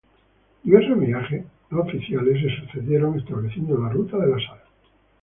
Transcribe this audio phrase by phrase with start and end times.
[0.63, 4.59] Diversos viajes no oficiales se sucedieron estableciendo la ruta de la sal.